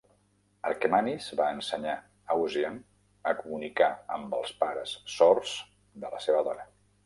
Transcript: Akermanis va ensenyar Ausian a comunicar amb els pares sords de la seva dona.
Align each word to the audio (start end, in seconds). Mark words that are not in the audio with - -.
Akermanis 0.69 1.27
va 1.41 1.49
ensenyar 1.57 1.93
Ausian 2.37 2.81
a 3.33 3.35
comunicar 3.43 3.93
amb 4.19 4.35
els 4.41 4.57
pares 4.65 4.99
sords 5.21 5.57
de 6.07 6.17
la 6.19 6.27
seva 6.29 6.45
dona. 6.53 6.71